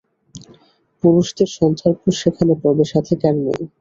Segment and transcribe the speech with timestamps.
[1.03, 3.61] পুরুষদের সন্ধ্যার পর সেখানে প্রবেশাধিকার নেই।